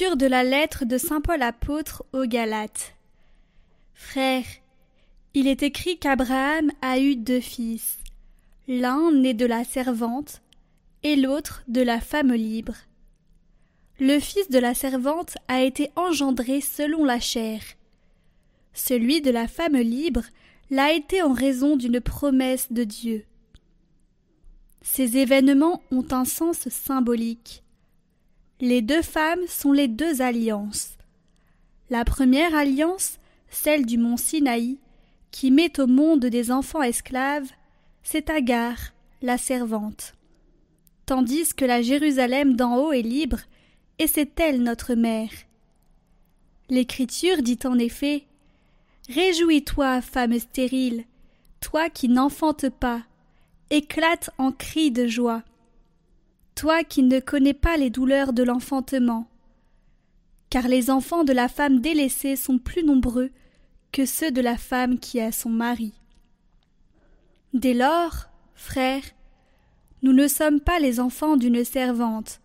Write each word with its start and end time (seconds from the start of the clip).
De 0.00 0.26
la 0.26 0.42
lettre 0.44 0.86
de 0.86 0.96
Saint 0.96 1.20
Paul 1.20 1.42
apôtre 1.42 2.06
aux 2.14 2.24
Galates. 2.24 2.94
Frères, 3.92 4.46
il 5.34 5.46
est 5.46 5.62
écrit 5.62 5.98
qu'Abraham 5.98 6.72
a 6.80 6.98
eu 6.98 7.16
deux 7.16 7.40
fils, 7.40 7.98
l'un 8.66 9.12
né 9.12 9.34
de 9.34 9.44
la 9.44 9.62
servante 9.62 10.40
et 11.02 11.16
l'autre 11.16 11.62
de 11.68 11.82
la 11.82 12.00
femme 12.00 12.32
libre. 12.32 12.76
Le 14.00 14.18
fils 14.20 14.48
de 14.48 14.58
la 14.58 14.72
servante 14.72 15.36
a 15.48 15.60
été 15.60 15.90
engendré 15.96 16.62
selon 16.62 17.04
la 17.04 17.20
chair. 17.20 17.60
Celui 18.72 19.20
de 19.20 19.30
la 19.30 19.48
femme 19.48 19.76
libre 19.76 20.24
l'a 20.70 20.94
été 20.94 21.20
en 21.20 21.34
raison 21.34 21.76
d'une 21.76 22.00
promesse 22.00 22.72
de 22.72 22.84
Dieu. 22.84 23.24
Ces 24.80 25.18
événements 25.18 25.82
ont 25.90 26.06
un 26.10 26.24
sens 26.24 26.70
symbolique. 26.70 27.62
Les 28.62 28.82
deux 28.82 29.00
femmes 29.00 29.46
sont 29.48 29.72
les 29.72 29.88
deux 29.88 30.20
alliances. 30.20 30.98
La 31.88 32.04
première 32.04 32.54
alliance, 32.54 33.18
celle 33.48 33.86
du 33.86 33.96
mont 33.96 34.18
Sinaï, 34.18 34.76
qui 35.30 35.50
met 35.50 35.80
au 35.80 35.86
monde 35.86 36.26
des 36.26 36.50
enfants 36.50 36.82
esclaves, 36.82 37.48
c'est 38.02 38.28
Agar, 38.28 38.76
la 39.22 39.38
servante. 39.38 40.12
Tandis 41.06 41.54
que 41.54 41.64
la 41.64 41.80
Jérusalem 41.80 42.54
d'en 42.54 42.76
haut 42.76 42.92
est 42.92 43.00
libre, 43.00 43.40
et 43.98 44.06
c'est 44.06 44.38
elle 44.38 44.62
notre 44.62 44.92
mère. 44.92 45.30
L'Écriture 46.68 47.42
dit 47.42 47.58
en 47.64 47.78
effet 47.78 48.24
Réjouis-toi, 49.08 50.02
femme 50.02 50.38
stérile, 50.38 51.04
toi 51.60 51.88
qui 51.88 52.10
n'enfantes 52.10 52.68
pas, 52.68 53.02
éclate 53.70 54.28
en 54.36 54.52
cris 54.52 54.90
de 54.90 55.06
joie 55.06 55.42
toi 56.60 56.84
qui 56.84 57.02
ne 57.02 57.20
connais 57.20 57.54
pas 57.54 57.78
les 57.78 57.88
douleurs 57.88 58.34
de 58.34 58.42
l'enfantement. 58.42 59.26
Car 60.50 60.68
les 60.68 60.90
enfants 60.90 61.24
de 61.24 61.32
la 61.32 61.48
femme 61.48 61.80
délaissée 61.80 62.36
sont 62.36 62.58
plus 62.58 62.84
nombreux 62.84 63.30
que 63.92 64.04
ceux 64.04 64.30
de 64.30 64.42
la 64.42 64.58
femme 64.58 64.98
qui 64.98 65.22
a 65.22 65.32
son 65.32 65.48
mari. 65.48 65.94
Dès 67.54 67.72
lors, 67.72 68.28
frères, 68.54 69.04
nous 70.02 70.12
ne 70.12 70.28
sommes 70.28 70.60
pas 70.60 70.78
les 70.80 71.00
enfants 71.00 71.38
d'une 71.38 71.64
servante, 71.64 72.42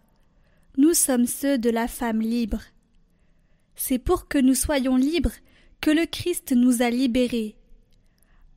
nous 0.77 0.93
sommes 0.93 1.27
ceux 1.27 1.57
de 1.57 1.69
la 1.69 1.89
femme 1.89 2.21
libre. 2.21 2.61
C'est 3.75 3.99
pour 3.99 4.29
que 4.29 4.37
nous 4.37 4.55
soyons 4.55 4.95
libres 4.95 5.35
que 5.81 5.91
le 5.91 6.05
Christ 6.05 6.53
nous 6.53 6.81
a 6.81 6.89
libérés. 6.89 7.57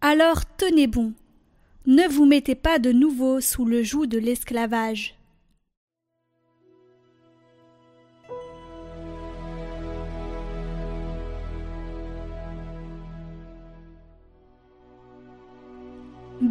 Alors 0.02 0.44
tenez 0.56 0.86
bon, 0.86 1.14
ne 1.86 2.06
vous 2.06 2.26
mettez 2.26 2.54
pas 2.54 2.78
de 2.78 2.92
nouveau 2.92 3.40
sous 3.40 3.64
le 3.64 3.82
joug 3.82 4.06
de 4.06 4.18
l'esclavage. 4.18 5.17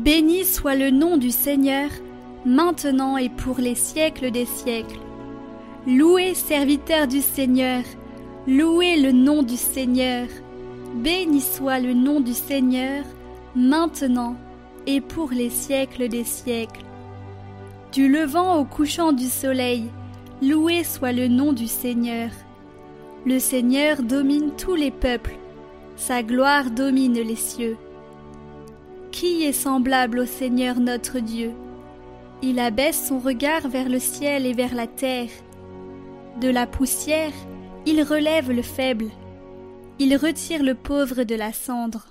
Béni 0.08 0.45
soit 0.45 0.75
le 0.75 0.89
nom 0.89 1.17
du 1.17 1.31
Seigneur, 1.31 1.89
maintenant 2.45 3.17
et 3.17 3.27
pour 3.27 3.58
les 3.58 3.75
siècles 3.75 4.31
des 4.31 4.45
siècles. 4.45 5.02
Louez, 5.85 6.34
serviteur 6.34 7.07
du 7.07 7.19
Seigneur, 7.19 7.84
louez 8.47 9.01
le 9.01 9.12
nom 9.12 9.44
du 9.44 9.57
Seigneur. 9.57 10.29
Béni 10.95 11.41
soit 11.41 11.79
le 11.79 11.94
nom 11.94 12.22
du 12.22 12.31
Seigneur, 12.31 13.03
maintenant 13.53 14.38
et 14.85 15.01
pour 15.01 15.31
les 15.31 15.50
siècles 15.50 16.07
des 16.07 16.24
siècles. 16.24 16.85
Du 17.91 18.07
levant 18.07 18.62
au 18.62 18.63
couchant 18.63 19.12
du 19.12 19.25
soleil, 19.25 19.89
loué 20.41 20.85
soit 20.85 21.12
le 21.12 21.28
nom 21.28 21.51
du 21.51 21.68
Seigneur. 21.68 22.29
Le 23.25 23.39
Seigneur 23.39 24.01
domine 24.03 24.51
tous 24.57 24.75
les 24.75 24.91
peuples, 24.91 25.35
sa 25.97 26.24
gloire 26.24 26.72
domine 26.72 27.19
les 27.19 27.35
cieux. 27.35 27.75
Qui 29.19 29.45
est 29.45 29.51
semblable 29.51 30.19
au 30.19 30.25
Seigneur 30.28 30.79
notre 30.79 31.17
Dieu 31.17 31.51
Il 32.44 32.59
abaisse 32.59 33.07
son 33.07 33.17
regard 33.17 33.67
vers 33.67 33.89
le 33.89 33.97
ciel 33.97 34.45
et 34.45 34.53
vers 34.53 34.75
la 34.75 34.85
terre. 34.85 35.31
De 36.39 36.47
la 36.50 36.67
poussière, 36.67 37.31
il 37.88 38.03
relève 38.03 38.51
le 38.51 38.61
faible. 38.61 39.07
Il 39.97 40.16
retire 40.17 40.61
le 40.61 40.75
pauvre 40.75 41.23
de 41.23 41.33
la 41.33 41.51
cendre. 41.51 42.09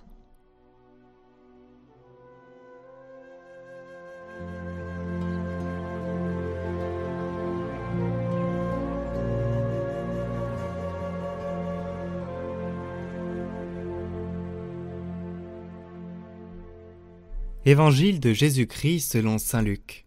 Évangile 17.69 18.21
de 18.21 18.32
Jésus-Christ 18.32 19.10
selon 19.10 19.38
Saint 19.38 19.60
Luc. 19.60 20.06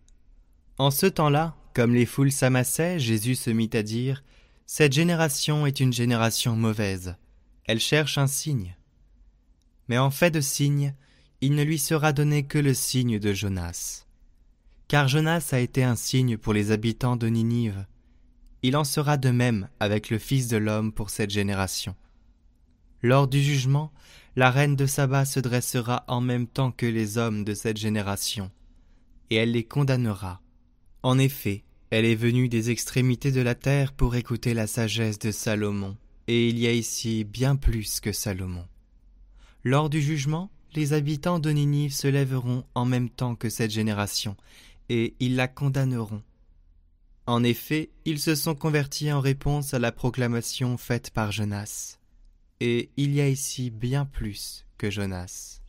En 0.78 0.92
ce 0.92 1.06
temps-là, 1.08 1.58
comme 1.74 1.94
les 1.94 2.06
foules 2.06 2.32
s'amassaient, 2.32 3.00
Jésus 3.00 3.36
se 3.36 3.50
mit 3.50 3.70
à 3.74 3.84
dire 3.84 4.24
Cette 4.66 4.94
génération 4.94 5.66
est 5.66 5.82
une 5.82 5.92
génération 5.92 6.56
mauvaise. 6.56 7.18
Elle 7.66 7.82
cherche 7.82 8.18
un 8.18 8.28
signe. 8.28 8.78
Mais 9.90 9.98
en 9.98 10.10
fait 10.10 10.32
de 10.32 10.40
signe, 10.40 10.96
il 11.42 11.54
ne 11.54 11.64
lui 11.64 11.80
sera 11.80 12.14
donné 12.14 12.44
que 12.44 12.60
le 12.60 12.74
signe 12.74 13.20
de 13.20 13.34
Jonas. 13.34 14.06
Car 14.88 15.10
Jonas 15.10 15.50
a 15.52 15.60
été 15.60 15.84
un 15.84 15.98
signe 15.98 16.38
pour 16.38 16.54
les 16.54 16.72
habitants 16.72 17.18
de 17.18 17.28
Ninive. 17.28 17.86
Il 18.64 18.78
en 18.78 18.86
sera 18.86 19.18
de 19.18 19.32
même 19.32 19.68
avec 19.82 20.10
le 20.10 20.18
Fils 20.18 20.48
de 20.48 20.56
l'homme 20.56 20.94
pour 20.94 21.10
cette 21.10 21.30
génération. 21.30 21.94
Lors 23.02 23.28
du 23.28 23.42
jugement, 23.44 23.92
la 24.40 24.52
reine 24.52 24.78
de 24.78 24.86
Saba 24.86 25.26
se 25.26 25.42
dressera 25.42 26.06
en 26.08 26.22
même 26.22 26.48
temps 26.48 26.72
que 26.72 26.86
les 26.86 27.18
hommes 27.18 27.44
de 27.44 27.54
cette 27.54 27.76
génération, 27.76 28.50
et 29.30 29.36
elle 29.36 29.52
les 29.52 29.66
condamnera. 29.66 30.42
En 31.04 31.20
effet, 31.20 31.66
elle 31.90 32.06
est 32.06 32.16
venue 32.16 32.48
des 32.48 32.70
extrémités 32.70 33.34
de 33.34 33.42
la 33.42 33.54
terre 33.54 33.92
pour 33.92 34.16
écouter 34.16 34.54
la 34.54 34.66
sagesse 34.66 35.20
de 35.20 35.32
Salomon, 35.32 35.98
et 36.30 36.48
il 36.48 36.58
y 36.58 36.68
a 36.68 36.72
ici 36.72 37.26
bien 37.26 37.58
plus 37.58 38.00
que 38.00 38.14
Salomon. 38.14 38.66
Lors 39.66 39.90
du 39.90 40.02
jugement, 40.02 40.50
les 40.74 40.94
habitants 40.94 41.40
de 41.40 41.50
Ninive 41.50 41.92
se 41.92 42.08
lèveront 42.08 42.64
en 42.76 42.86
même 42.86 43.10
temps 43.10 43.36
que 43.36 43.50
cette 43.50 43.72
génération, 43.72 44.38
et 44.88 45.16
ils 45.20 45.36
la 45.36 45.50
condamneront. 45.50 46.24
En 47.28 47.44
effet, 47.44 47.90
ils 48.06 48.22
se 48.22 48.36
sont 48.36 48.56
convertis 48.56 49.12
en 49.12 49.20
réponse 49.20 49.74
à 49.74 49.80
la 49.80 49.92
proclamation 49.92 50.78
faite 50.78 51.10
par 51.10 51.34
Jonas 51.34 51.99
et 52.60 52.90
il 52.98 53.14
y 53.14 53.22
a 53.22 53.30
ici 53.30 53.70
bien 53.70 54.06
plus 54.06 54.66
que 54.78 54.90
Jonas. 54.90 55.62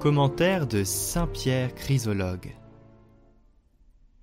Commentaire 0.00 0.66
de 0.66 0.82
Saint 0.82 1.26
Pierre 1.26 1.74
Chrysologue. 1.74 2.56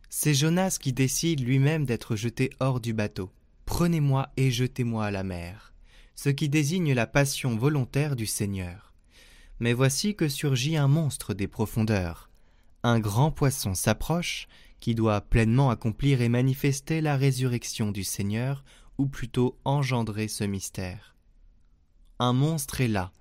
C'est 0.09 0.33
Jonas 0.33 0.79
qui 0.81 0.91
décide 0.91 1.41
lui-même 1.41 1.85
d'être 1.85 2.15
jeté 2.15 2.49
hors 2.59 2.79
du 2.79 2.93
bateau. 2.93 3.29
Prenez-moi 3.67 4.29
et 4.37 4.49
jetez-moi 4.49 5.05
à 5.05 5.11
la 5.11 5.23
mer, 5.23 5.73
ce 6.15 6.29
qui 6.29 6.47
désigne 6.47 6.93
la 6.93 7.05
passion 7.05 7.57
volontaire 7.57 8.15
du 8.15 8.25
Seigneur. 8.25 8.93
Mais 9.59 9.73
voici 9.73 10.15
que 10.15 10.29
surgit 10.29 10.77
un 10.77 10.87
monstre 10.87 11.33
des 11.33 11.49
profondeurs. 11.49 12.31
Un 12.81 12.99
grand 12.99 13.29
poisson 13.29 13.75
s'approche, 13.75 14.47
qui 14.79 14.95
doit 14.95 15.19
pleinement 15.19 15.69
accomplir 15.69 16.21
et 16.21 16.29
manifester 16.29 17.01
la 17.01 17.17
résurrection 17.17 17.91
du 17.91 18.05
Seigneur, 18.05 18.63
ou 18.97 19.05
plutôt 19.05 19.59
engendrer 19.65 20.29
ce 20.29 20.45
mystère. 20.45 21.15
Un 22.19 22.33
monstre 22.33 22.79
est 22.79 22.87
là, 22.87 23.11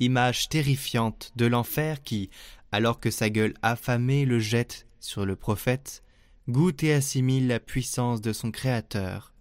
image 0.00 0.48
terrifiante 0.48 1.30
de 1.36 1.46
l'enfer 1.46 2.02
qui, 2.02 2.30
alors 2.72 2.98
que 2.98 3.12
sa 3.12 3.30
gueule 3.30 3.54
affamée 3.62 4.24
le 4.24 4.40
jette 4.40 4.88
sur 4.98 5.24
le 5.24 5.36
prophète, 5.36 6.02
goûte 6.48 6.82
et 6.82 6.92
assimile 6.92 7.46
la 7.46 7.60
puissance 7.60 8.20
de 8.20 8.32
son 8.32 8.50
Créateur, 8.50 9.33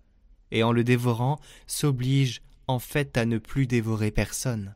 et 0.54 0.64
en 0.64 0.72
le 0.72 0.86
dévorant 0.86 1.40
s'oblige 1.68 2.42
en 2.68 2.80
fait 2.80 3.18
à 3.18 3.26
ne 3.26 3.40
plus 3.40 3.68
dévorer 3.68 4.12
personne. 4.12 4.76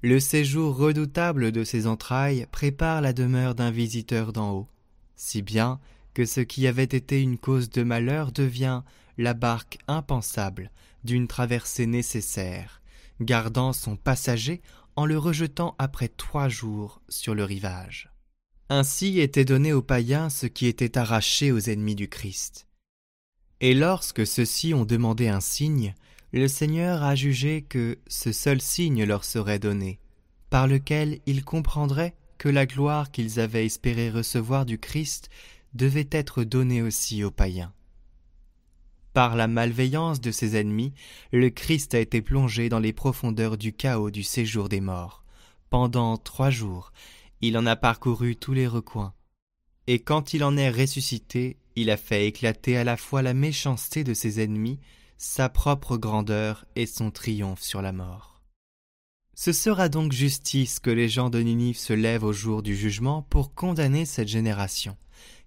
Le 0.00 0.18
séjour 0.18 0.76
redoutable 0.76 1.52
de 1.52 1.62
ses 1.62 1.86
entrailles 1.86 2.46
prépare 2.50 3.00
la 3.00 3.12
demeure 3.12 3.54
d'un 3.54 3.70
visiteur 3.70 4.32
d'en 4.32 4.50
haut, 4.50 4.68
si 5.14 5.42
bien 5.42 5.78
que 6.14 6.24
ce 6.24 6.40
qui 6.40 6.66
avait 6.66 6.82
été 6.82 7.20
une 7.20 7.38
cause 7.38 7.70
de 7.70 7.84
malheur 7.84 8.32
devient 8.32 8.82
la 9.16 9.34
barque 9.34 9.78
impensable 9.86 10.72
d'une 11.04 11.28
traversée 11.28 11.86
nécessaire, 11.86 12.82
gardant 13.20 13.72
son 13.72 13.96
passager 13.96 14.60
en 14.96 15.06
le 15.06 15.18
rejetant 15.18 15.76
après 15.78 16.08
trois 16.08 16.48
jours 16.48 17.00
sur 17.08 17.34
le 17.34 17.44
rivage. 17.44 18.10
Ainsi 18.68 19.20
était 19.20 19.44
donné 19.44 19.72
aux 19.72 19.82
païens 19.82 20.30
ce 20.30 20.46
qui 20.46 20.66
était 20.66 20.98
arraché 20.98 21.52
aux 21.52 21.60
ennemis 21.60 21.94
du 21.94 22.08
Christ 22.08 22.66
Et 23.62 23.74
lorsque 23.74 24.26
ceux-ci 24.26 24.74
ont 24.74 24.84
demandé 24.84 25.28
un 25.28 25.38
signe, 25.38 25.94
le 26.32 26.48
Seigneur 26.48 27.04
a 27.04 27.14
jugé 27.14 27.62
que 27.62 27.96
ce 28.08 28.32
seul 28.32 28.60
signe 28.60 29.04
leur 29.04 29.24
serait 29.24 29.60
donné, 29.60 30.00
par 30.50 30.66
lequel 30.66 31.20
ils 31.26 31.44
comprendraient 31.44 32.16
que 32.38 32.48
la 32.48 32.66
gloire 32.66 33.12
qu'ils 33.12 33.38
avaient 33.38 33.64
espéré 33.64 34.10
recevoir 34.10 34.66
du 34.66 34.78
Christ 34.78 35.30
devait 35.74 36.08
être 36.10 36.42
donnée 36.42 36.82
aussi 36.82 37.22
aux 37.22 37.30
païens. 37.30 37.72
Par 39.12 39.36
la 39.36 39.46
malveillance 39.46 40.20
de 40.20 40.32
ses 40.32 40.56
ennemis, 40.56 40.92
le 41.30 41.48
Christ 41.48 41.94
a 41.94 42.00
été 42.00 42.20
plongé 42.20 42.68
dans 42.68 42.80
les 42.80 42.92
profondeurs 42.92 43.56
du 43.56 43.72
chaos 43.72 44.10
du 44.10 44.24
séjour 44.24 44.68
des 44.68 44.80
morts. 44.80 45.22
Pendant 45.70 46.16
trois 46.16 46.50
jours, 46.50 46.92
il 47.40 47.56
en 47.56 47.66
a 47.66 47.76
parcouru 47.76 48.34
tous 48.34 48.54
les 48.54 48.66
recoins. 48.66 49.14
Et 49.86 50.00
quand 50.00 50.34
il 50.34 50.42
en 50.42 50.56
est 50.56 50.70
ressuscité, 50.70 51.58
il 51.76 51.90
a 51.90 51.96
fait 51.96 52.26
éclater 52.26 52.76
à 52.76 52.84
la 52.84 52.96
fois 52.96 53.22
la 53.22 53.34
méchanceté 53.34 54.04
de 54.04 54.14
ses 54.14 54.40
ennemis, 54.42 54.78
sa 55.16 55.48
propre 55.48 55.96
grandeur 55.96 56.64
et 56.76 56.86
son 56.86 57.10
triomphe 57.10 57.62
sur 57.62 57.82
la 57.82 57.92
mort. 57.92 58.40
Ce 59.34 59.52
sera 59.52 59.88
donc 59.88 60.12
justice 60.12 60.78
que 60.78 60.90
les 60.90 61.08
gens 61.08 61.30
de 61.30 61.38
Ninive 61.40 61.78
se 61.78 61.92
lèvent 61.92 62.24
au 62.24 62.32
jour 62.32 62.62
du 62.62 62.76
jugement 62.76 63.22
pour 63.22 63.54
condamner 63.54 64.04
cette 64.04 64.28
génération, 64.28 64.96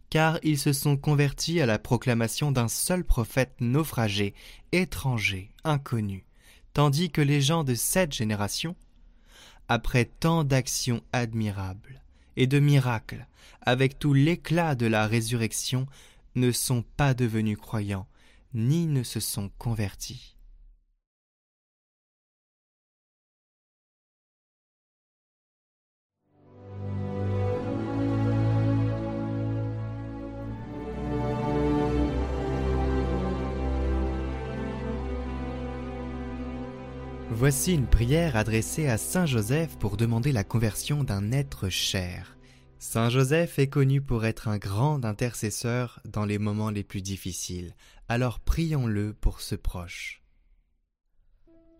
car 0.09 0.39
ils 0.43 0.57
se 0.57 0.73
sont 0.73 0.97
convertis 0.97 1.61
à 1.61 1.65
la 1.65 1.77
proclamation 1.77 2.51
d'un 2.51 2.67
seul 2.67 3.03
prophète 3.03 3.53
naufragé, 3.59 4.33
étranger, 4.71 5.51
inconnu, 5.63 6.25
tandis 6.73 7.11
que 7.11 7.21
les 7.21 7.41
gens 7.41 7.63
de 7.63 7.75
cette 7.75 8.13
génération, 8.13 8.75
après 9.67 10.05
tant 10.05 10.43
d'actions 10.43 11.01
admirables 11.13 12.01
et 12.37 12.47
de 12.47 12.59
miracles, 12.59 13.27
avec 13.61 13.99
tout 13.99 14.13
l'éclat 14.13 14.75
de 14.75 14.85
la 14.85 15.07
résurrection, 15.07 15.87
ne 16.35 16.51
sont 16.51 16.83
pas 16.97 17.13
devenus 17.13 17.57
croyants, 17.57 18.07
ni 18.53 18.87
ne 18.87 19.03
se 19.03 19.19
sont 19.19 19.49
convertis. 19.57 20.35
Voici 37.37 37.73
une 37.73 37.85
prière 37.85 38.37
adressée 38.37 38.87
à 38.87 38.97
Saint 38.97 39.25
Joseph 39.25 39.77
pour 39.77 39.97
demander 39.97 40.31
la 40.31 40.45
conversion 40.45 41.03
d'un 41.03 41.33
être 41.33 41.67
cher. 41.67 42.34
Saint 42.77 43.09
Joseph 43.09 43.57
est 43.57 43.69
connu 43.69 44.01
pour 44.01 44.25
être 44.25 44.47
un 44.47 44.57
grand 44.57 45.05
intercesseur 45.05 46.01
dans 46.05 46.25
les 46.25 46.37
moments 46.37 46.69
les 46.69 46.83
plus 46.83 47.01
difficiles, 47.01 47.73
alors 48.09 48.39
prions-le 48.39 49.13
pour 49.13 49.41
ce 49.41 49.55
proche. 49.55 50.21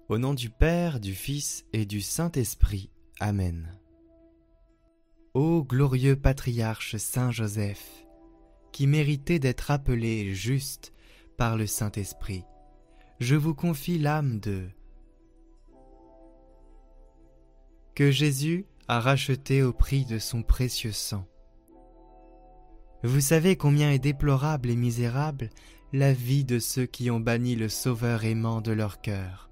Au 0.08 0.18
nom 0.18 0.34
du 0.34 0.50
Père, 0.50 1.00
du 1.00 1.14
Fils 1.14 1.66
et 1.74 1.86
du 1.86 2.02
Saint-Esprit. 2.02 2.92
Amen. 3.20 3.78
Ô 5.34 5.64
glorieux 5.64 6.16
patriarche 6.16 6.96
Saint 6.98 7.32
Joseph, 7.32 8.06
qui 8.72 8.88
méritez 8.88 9.40
d'être 9.40 9.72
appelé 9.72 10.34
juste 10.34 10.94
par 11.38 11.58
le 11.58 11.68
Saint-Esprit, 11.68 12.44
je 13.20 13.36
vous 13.36 13.54
confie 13.54 14.00
l'âme 14.00 14.40
de 14.40 14.70
que 17.96 18.12
Jésus 18.12 18.66
a 18.88 19.00
racheté 19.00 19.64
au 19.64 19.74
prix 19.74 20.06
de 20.06 20.20
son 20.20 20.44
précieux 20.44 20.92
sang. 20.92 21.28
Vous 23.04 23.22
savez 23.22 23.56
combien 23.56 23.92
est 23.92 24.00
déplorable 24.00 24.70
et 24.70 24.76
misérable 24.76 25.50
la 25.94 26.14
vie 26.14 26.44
de 26.44 26.60
ceux 26.60 26.86
qui 26.86 27.10
ont 27.12 27.20
banni 27.20 27.56
le 27.56 27.70
Sauveur 27.70 28.26
aimant 28.26 28.62
de 28.62 28.72
leur 28.72 29.02
cœur, 29.02 29.50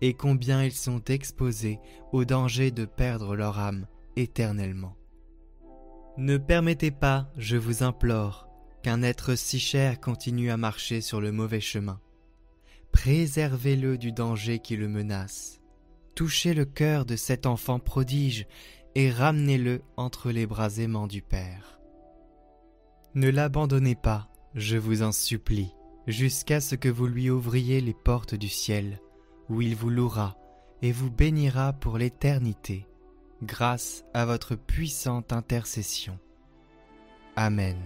et 0.00 0.14
combien 0.14 0.62
ils 0.64 0.72
sont 0.72 1.02
exposés 1.04 1.78
au 2.12 2.24
danger 2.24 2.70
de 2.70 2.84
perdre 2.84 3.36
leur 3.36 3.58
âme 3.58 3.86
éternellement. 4.16 4.96
Ne 6.16 6.36
permettez 6.36 6.90
pas, 6.90 7.30
je 7.36 7.56
vous 7.56 7.82
implore, 7.82 8.48
qu'un 8.82 9.02
être 9.02 9.34
si 9.34 9.60
cher 9.60 10.00
continue 10.00 10.50
à 10.50 10.56
marcher 10.56 11.00
sur 11.00 11.20
le 11.20 11.32
mauvais 11.32 11.60
chemin. 11.60 12.00
Préservez-le 12.92 13.98
du 13.98 14.12
danger 14.12 14.58
qui 14.58 14.76
le 14.76 14.88
menace 14.88 15.60
touchez 16.18 16.52
le 16.52 16.64
cœur 16.64 17.04
de 17.04 17.14
cet 17.14 17.46
enfant 17.46 17.78
prodige 17.78 18.48
et 18.96 19.08
ramenez-le 19.08 19.82
entre 19.96 20.32
les 20.32 20.48
bras 20.48 20.78
aimants 20.78 21.06
du 21.06 21.22
Père. 21.22 21.78
Ne 23.14 23.28
l'abandonnez 23.28 23.94
pas, 23.94 24.28
je 24.56 24.76
vous 24.76 25.04
en 25.04 25.12
supplie, 25.12 25.72
jusqu'à 26.08 26.60
ce 26.60 26.74
que 26.74 26.88
vous 26.88 27.06
lui 27.06 27.30
ouvriez 27.30 27.80
les 27.80 27.94
portes 27.94 28.34
du 28.34 28.48
ciel, 28.48 28.98
où 29.48 29.62
il 29.62 29.76
vous 29.76 29.90
louera 29.90 30.36
et 30.82 30.90
vous 30.90 31.08
bénira 31.08 31.72
pour 31.72 31.98
l'éternité, 31.98 32.88
grâce 33.44 34.02
à 34.12 34.26
votre 34.26 34.56
puissante 34.56 35.32
intercession. 35.32 36.18
Amen. 37.36 37.76